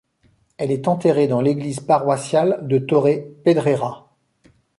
Elle 0.57 0.71
est 0.71 0.87
enterrée 0.87 1.27
dans 1.27 1.41
l'église 1.41 1.79
paroissiale 1.79 2.61
de 2.67 2.79
Torre 2.79 3.19
Pedrera. 3.45 4.09